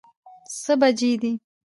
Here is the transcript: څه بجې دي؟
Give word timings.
څه 0.61 0.73
بجې 0.81 1.11
دي؟ 1.21 1.31